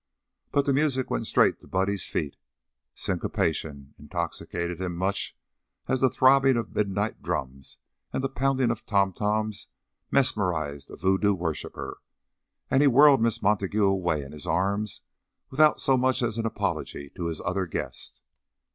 But 0.51 0.65
the 0.65 0.73
music 0.73 1.11
went 1.11 1.27
straight 1.27 1.61
to 1.61 1.67
Buddy's 1.67 2.07
feet; 2.07 2.35
syncopation 2.95 3.93
intoxicated 3.99 4.81
him 4.81 4.95
much 4.95 5.37
as 5.87 6.01
the 6.01 6.09
throbbing 6.09 6.57
of 6.57 6.73
midnight 6.73 7.21
drums 7.21 7.77
and 8.11 8.23
the 8.23 8.27
pounding 8.29 8.71
of 8.71 8.83
tom 8.87 9.13
toms 9.13 9.67
mesmerizes 10.11 10.89
a 10.89 10.95
voodoo 10.97 11.35
worshiper, 11.35 12.01
and 12.71 12.81
he 12.81 12.87
whirled 12.87 13.21
Miss 13.21 13.43
Montague 13.43 13.85
away 13.85 14.23
in 14.23 14.31
his 14.31 14.47
arms 14.47 15.03
without 15.51 15.79
so 15.79 15.97
much 15.97 16.23
as 16.23 16.39
an 16.39 16.47
apology 16.47 17.11
to 17.11 17.27
his 17.27 17.39
other 17.39 17.67
guest. 17.67 18.21